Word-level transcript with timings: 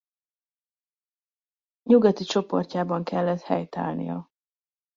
Nyugati 1.89 2.23
csoportjában 2.23 3.03
kellett 3.03 3.41
helytállnia. 3.41 4.29